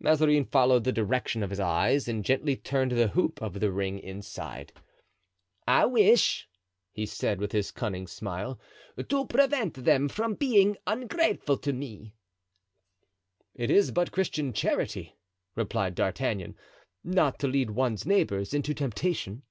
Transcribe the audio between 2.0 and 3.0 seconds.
and gently turned